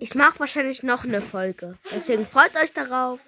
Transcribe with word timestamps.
Ich 0.00 0.14
mache 0.14 0.40
wahrscheinlich 0.40 0.82
noch 0.82 1.04
eine 1.04 1.20
Folge. 1.20 1.76
Deswegen 1.94 2.26
freut 2.26 2.54
euch 2.56 2.72
darauf. 2.72 3.20